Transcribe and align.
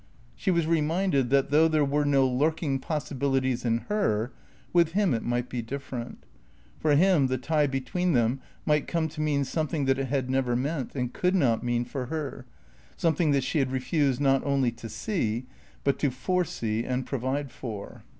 She 0.35 0.49
was 0.49 0.65
reminded 0.65 1.29
that, 1.29 1.51
though 1.51 1.67
there 1.67 1.85
were 1.85 2.05
no 2.05 2.25
lurking 2.27 2.79
possibilities 2.79 3.63
in 3.63 3.85
her, 3.87 4.31
with 4.73 4.93
him 4.93 5.13
it 5.13 5.21
might 5.21 5.47
be 5.47 5.61
different. 5.61 6.25
For 6.79 6.95
him 6.95 7.27
the 7.27 7.37
tie 7.37 7.67
between 7.67 8.13
them 8.13 8.41
might 8.65 8.87
come 8.87 9.07
to 9.09 9.21
mean 9.21 9.45
something 9.45 9.85
that 9.85 9.99
it 9.99 10.05
had 10.07 10.27
never 10.27 10.55
meant 10.55 10.95
and 10.95 11.13
could 11.13 11.35
not 11.35 11.61
mean 11.61 11.85
for 11.85 12.07
her, 12.07 12.47
something 12.97 13.29
that 13.29 13.43
she 13.43 13.59
had 13.59 13.71
refused 13.71 14.19
not 14.19 14.43
only 14.43 14.71
to 14.71 14.89
see 14.89 15.45
but 15.83 15.99
to 15.99 16.09
foresee 16.09 16.83
and 16.83 17.05
provide 17.05 17.51
for. 17.51 18.03